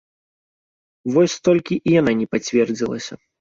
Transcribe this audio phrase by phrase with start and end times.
[1.17, 3.13] Вось толькі і яна не пацвердзілася.